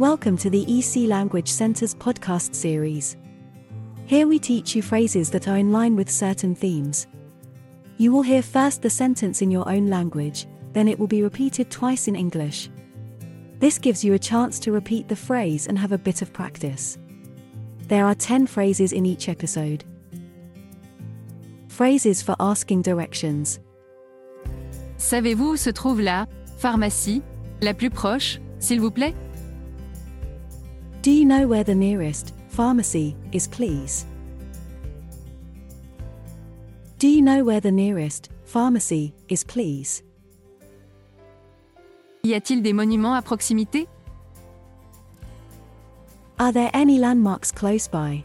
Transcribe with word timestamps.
Welcome 0.00 0.38
to 0.38 0.48
the 0.48 0.62
EC 0.62 1.06
Language 1.10 1.50
Center's 1.50 1.94
podcast 1.94 2.54
series. 2.54 3.18
Here 4.06 4.26
we 4.26 4.38
teach 4.38 4.74
you 4.74 4.80
phrases 4.80 5.28
that 5.28 5.46
are 5.46 5.58
in 5.58 5.72
line 5.72 5.94
with 5.94 6.08
certain 6.08 6.54
themes. 6.54 7.06
You 7.98 8.10
will 8.10 8.22
hear 8.22 8.40
first 8.40 8.80
the 8.80 8.88
sentence 8.88 9.42
in 9.42 9.50
your 9.50 9.68
own 9.68 9.88
language, 9.88 10.46
then 10.72 10.88
it 10.88 10.98
will 10.98 11.06
be 11.06 11.22
repeated 11.22 11.70
twice 11.70 12.08
in 12.08 12.16
English. 12.16 12.70
This 13.58 13.76
gives 13.76 14.02
you 14.02 14.14
a 14.14 14.18
chance 14.18 14.58
to 14.60 14.72
repeat 14.72 15.06
the 15.06 15.14
phrase 15.14 15.66
and 15.66 15.78
have 15.78 15.92
a 15.92 15.98
bit 15.98 16.22
of 16.22 16.32
practice. 16.32 16.96
There 17.88 18.06
are 18.06 18.14
10 18.14 18.46
phrases 18.46 18.94
in 18.94 19.04
each 19.04 19.28
episode. 19.28 19.84
Phrases 21.68 22.22
for 22.22 22.36
asking 22.40 22.80
directions. 22.80 23.60
Savez-vous 24.96 25.52
où 25.52 25.58
se 25.58 25.68
trouve 25.68 26.00
la 26.00 26.24
pharmacie 26.56 27.22
la 27.60 27.74
plus 27.74 27.90
proche, 27.90 28.40
s'il 28.60 28.80
vous 28.80 28.90
plaît 28.90 29.14
Do 31.02 31.10
you 31.10 31.24
know 31.24 31.46
where 31.46 31.64
the 31.64 31.74
nearest 31.74 32.34
pharmacy 32.48 33.16
is, 33.32 33.48
please? 33.48 34.04
Do 36.98 37.08
you 37.08 37.22
know 37.22 37.42
where 37.42 37.60
the 37.60 37.72
nearest 37.72 38.28
pharmacy 38.44 39.14
is, 39.30 39.42
please? 39.42 40.02
Y 42.22 42.34
a-t-il 42.34 42.60
des 42.60 42.74
monuments 42.74 43.14
à 43.14 43.22
proximité 43.22 43.86
Are 46.38 46.52
there 46.52 46.70
any 46.74 46.98
landmarks 46.98 47.50
close 47.50 47.88
by? 47.88 48.22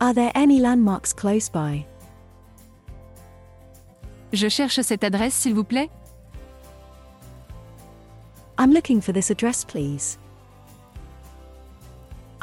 Are 0.00 0.12
there 0.12 0.32
any 0.34 0.58
landmarks 0.58 1.12
close 1.12 1.48
by? 1.48 1.86
Je 4.32 4.48
cherche 4.48 4.80
cette 4.80 5.04
adresse, 5.04 5.34
s'il 5.34 5.54
vous 5.54 5.64
plaît 5.64 5.88
I'm 8.58 8.72
looking 8.72 9.00
for 9.00 9.12
this 9.12 9.30
address, 9.30 9.64
please. 9.64 10.18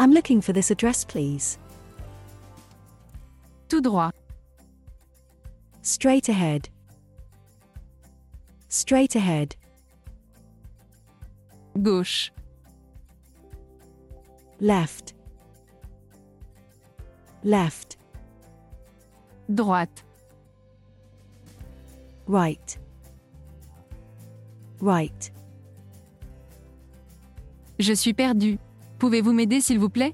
I'm 0.06 0.14
looking 0.14 0.39
for 0.39 0.53
this 0.53 0.70
address, 0.70 1.03
please. 1.03 1.58
Tout 3.67 3.81
droit. 3.81 4.11
Straight 5.81 6.30
ahead. 6.30 6.70
Straight 8.70 9.16
ahead. 9.16 9.56
Gauche. 11.81 12.31
Left. 14.59 15.16
Left. 17.44 17.98
Droite. 19.52 20.03
Right. 22.28 22.78
Right. 24.80 25.31
Je 27.80 27.95
suis 27.95 28.14
perdu. 28.14 28.59
Pouvez-vous 28.99 29.33
m'aider, 29.33 29.61
s'il 29.61 29.79
vous 29.79 29.89
plaît? 29.89 30.13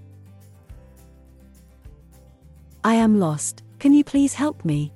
I 2.84 2.96
am 2.96 3.20
lost. 3.20 3.64
Can 3.80 3.94
you 3.94 4.04
please 4.04 4.34
help 4.34 4.66
me? 4.66 4.92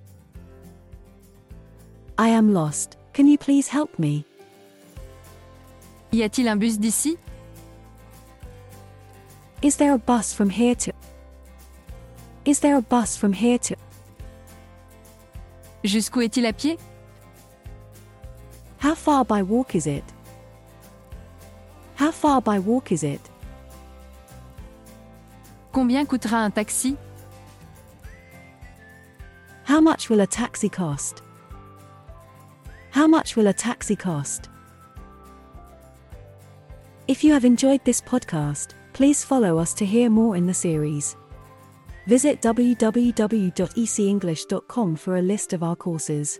I 2.17 2.29
am 2.29 2.53
lost. 2.53 2.97
Can 3.13 3.27
you 3.27 3.37
please 3.37 3.67
help 3.67 3.99
me? 3.99 4.25
Y 6.11 6.23
a-t-il 6.23 6.47
un 6.47 6.57
bus 6.57 6.77
d'ici? 6.79 7.17
Is 9.61 9.77
there 9.77 9.93
a 9.93 9.97
bus 9.97 10.33
from 10.33 10.49
here 10.49 10.75
to? 10.75 10.91
Is 12.45 12.59
there 12.59 12.77
a 12.77 12.81
bus 12.81 13.17
from 13.17 13.33
here 13.33 13.57
to? 13.59 13.75
Jusqu'où 15.83 16.21
est-il 16.21 16.45
à 16.45 16.53
pied? 16.53 16.77
How 18.79 18.95
far 18.95 19.25
by 19.25 19.41
walk 19.41 19.75
is 19.75 19.87
it? 19.87 20.03
How 21.95 22.11
far 22.11 22.41
by 22.41 22.59
walk 22.59 22.91
is 22.91 23.03
it? 23.03 23.21
Combien 25.75 26.05
coûtera 26.05 26.45
un 26.45 26.51
taxi 26.51 26.95
How 29.65 29.81
much 29.81 30.09
will 30.09 30.21
a 30.21 30.25
taxi 30.25 30.69
cost? 30.69 31.21
How 32.91 33.07
much 33.07 33.35
will 33.35 33.47
a 33.47 33.53
taxi 33.53 33.97
cost? 33.97 34.47
If 37.09 37.25
you 37.25 37.33
have 37.33 37.43
enjoyed 37.43 37.83
this 37.83 37.99
podcast, 37.99 38.69
please 38.93 39.25
follow 39.25 39.57
us 39.57 39.73
to 39.73 39.85
hear 39.85 40.09
more 40.09 40.37
in 40.37 40.47
the 40.47 40.53
series. 40.53 41.17
Visit 42.07 42.41
www.ecenglish.com 42.41 44.95
for 44.95 45.17
a 45.17 45.21
list 45.21 45.51
of 45.51 45.61
our 45.61 45.75
courses. 45.75 46.39